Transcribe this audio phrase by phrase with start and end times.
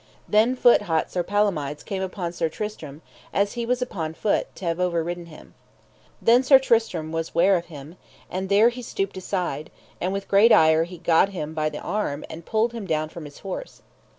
[0.27, 4.65] Then foot hot Sir Palomides came upon Sir Tristram, as he was upon foot, to
[4.65, 5.53] have overridden him.
[6.19, 9.69] Then Sir Tristram was ware of him, and there he stooped aside,
[10.01, 13.25] and with great ire he gat him by the arm, and pulled him down from
[13.25, 13.83] his horse.